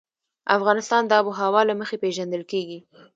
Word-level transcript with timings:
افغانستان 0.57 1.01
د 1.05 1.11
آب 1.19 1.25
وهوا 1.27 1.61
له 1.69 1.73
مخې 1.81 1.97
پېژندل 2.03 2.43
کېږي. 2.51 2.79